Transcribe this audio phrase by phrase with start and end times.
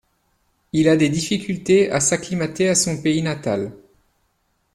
[0.73, 3.71] Il a des difficultés à s'acclimater à son pays natal.